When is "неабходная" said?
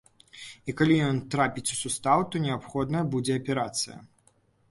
2.47-3.05